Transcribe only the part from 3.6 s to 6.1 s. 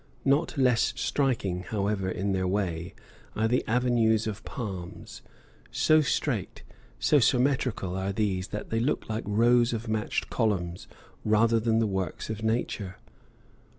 avenues of palms; so